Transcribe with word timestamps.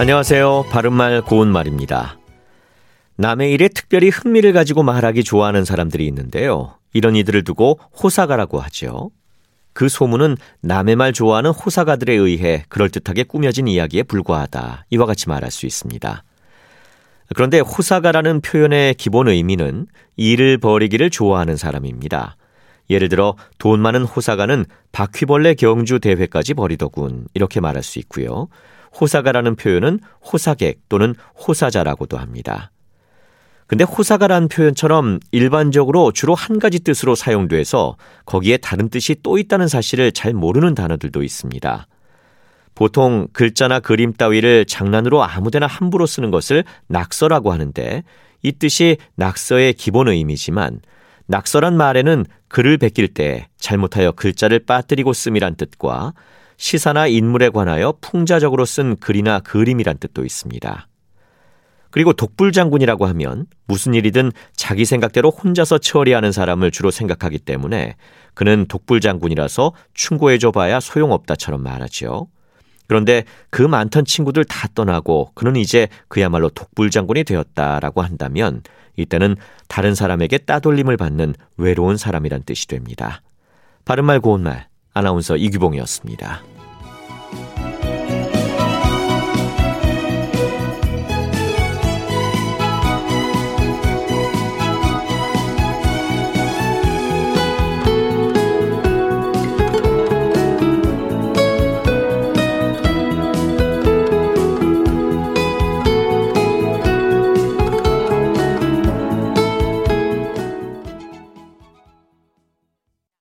안녕하세요. 0.00 0.64
바른말 0.70 1.20
고운말입니다. 1.20 2.18
남의 3.16 3.52
일에 3.52 3.68
특별히 3.68 4.08
흥미를 4.08 4.54
가지고 4.54 4.82
말하기 4.82 5.22
좋아하는 5.24 5.66
사람들이 5.66 6.06
있는데요. 6.06 6.78
이런 6.94 7.16
이들을 7.16 7.44
두고 7.44 7.78
호사가라고 8.02 8.60
하죠. 8.60 9.10
그 9.74 9.90
소문은 9.90 10.38
남의 10.62 10.96
말 10.96 11.12
좋아하는 11.12 11.50
호사가들에 11.50 12.14
의해 12.14 12.64
그럴듯하게 12.70 13.24
꾸며진 13.24 13.68
이야기에 13.68 14.04
불과하다. 14.04 14.86
이와 14.88 15.04
같이 15.04 15.28
말할 15.28 15.50
수 15.50 15.66
있습니다. 15.66 16.24
그런데 17.36 17.60
호사가라는 17.60 18.40
표현의 18.40 18.94
기본 18.94 19.28
의미는 19.28 19.86
일을 20.16 20.56
벌이기를 20.56 21.10
좋아하는 21.10 21.58
사람입니다. 21.58 22.38
예를 22.88 23.10
들어 23.10 23.36
돈 23.58 23.80
많은 23.80 24.04
호사가는 24.04 24.64
바퀴벌레 24.92 25.56
경주 25.56 26.00
대회까지 26.00 26.54
벌이더군 26.54 27.26
이렇게 27.34 27.60
말할 27.60 27.82
수 27.82 27.98
있고요. 27.98 28.48
호사가라는 28.98 29.56
표현은 29.56 30.00
호사객 30.20 30.88
또는 30.88 31.14
호사자라고도 31.46 32.18
합니다. 32.18 32.70
근데 33.66 33.84
호사가라는 33.84 34.48
표현처럼 34.48 35.20
일반적으로 35.30 36.10
주로 36.10 36.34
한 36.34 36.58
가지 36.58 36.80
뜻으로 36.80 37.14
사용돼서 37.14 37.96
거기에 38.26 38.56
다른 38.56 38.88
뜻이 38.88 39.14
또 39.22 39.38
있다는 39.38 39.68
사실을 39.68 40.10
잘 40.10 40.34
모르는 40.34 40.74
단어들도 40.74 41.22
있습니다. 41.22 41.86
보통 42.74 43.28
글자나 43.32 43.78
그림 43.78 44.12
따위를 44.12 44.64
장난으로 44.64 45.22
아무데나 45.22 45.66
함부로 45.66 46.06
쓰는 46.06 46.30
것을 46.30 46.64
낙서라고 46.88 47.52
하는데 47.52 48.02
이 48.42 48.52
뜻이 48.52 48.96
낙서의 49.14 49.74
기본 49.74 50.08
의미지만 50.08 50.80
낙서란 51.26 51.76
말에는 51.76 52.24
글을 52.48 52.78
베낄 52.78 53.06
때 53.08 53.46
잘못하여 53.58 54.12
글자를 54.12 54.60
빠뜨리고 54.66 55.12
씀이란 55.12 55.54
뜻과 55.54 56.12
시사나 56.60 57.06
인물에 57.06 57.48
관하여 57.48 57.94
풍자적으로 58.02 58.66
쓴 58.66 58.96
글이나 58.96 59.40
그림이란 59.40 59.96
뜻도 59.96 60.26
있습니다. 60.26 60.88
그리고 61.90 62.12
독불장군이라고 62.12 63.06
하면 63.06 63.46
무슨 63.66 63.94
일이든 63.94 64.30
자기 64.54 64.84
생각대로 64.84 65.30
혼자서 65.30 65.78
처리하는 65.78 66.32
사람을 66.32 66.70
주로 66.70 66.90
생각하기 66.90 67.38
때문에 67.38 67.96
그는 68.34 68.66
독불장군이라서 68.68 69.72
충고해줘 69.94 70.50
봐야 70.52 70.80
소용없다처럼 70.80 71.62
말하죠. 71.62 72.28
그런데 72.86 73.24
그 73.48 73.62
많던 73.62 74.04
친구들 74.04 74.44
다 74.44 74.68
떠나고 74.74 75.30
그는 75.34 75.56
이제 75.56 75.88
그야말로 76.08 76.50
독불장군이 76.50 77.24
되었다라고 77.24 78.02
한다면 78.02 78.62
이때는 78.96 79.36
다른 79.66 79.94
사람에게 79.94 80.38
따돌림을 80.38 80.98
받는 80.98 81.34
외로운 81.56 81.96
사람이란 81.96 82.42
뜻이 82.42 82.68
됩니다. 82.68 83.22
바른말 83.86 84.20
고운말 84.20 84.68
아나운서 84.92 85.36
이규봉이었습니다. 85.36 86.49